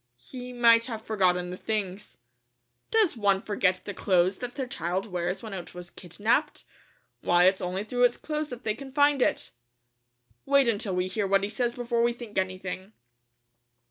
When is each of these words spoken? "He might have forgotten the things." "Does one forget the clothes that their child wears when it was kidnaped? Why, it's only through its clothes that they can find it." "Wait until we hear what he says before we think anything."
"He 0.17 0.51
might 0.51 0.87
have 0.87 1.03
forgotten 1.03 1.51
the 1.51 1.57
things." 1.57 2.17
"Does 2.89 3.15
one 3.15 3.39
forget 3.39 3.81
the 3.85 3.93
clothes 3.93 4.37
that 4.39 4.55
their 4.55 4.65
child 4.65 5.05
wears 5.05 5.43
when 5.43 5.53
it 5.53 5.75
was 5.75 5.91
kidnaped? 5.91 6.63
Why, 7.21 7.43
it's 7.43 7.61
only 7.61 7.83
through 7.83 8.05
its 8.05 8.17
clothes 8.17 8.49
that 8.49 8.63
they 8.63 8.73
can 8.73 8.91
find 8.91 9.21
it." 9.21 9.51
"Wait 10.43 10.67
until 10.67 10.95
we 10.95 11.05
hear 11.05 11.27
what 11.27 11.43
he 11.43 11.49
says 11.49 11.73
before 11.75 12.01
we 12.01 12.13
think 12.13 12.35
anything." 12.39 12.93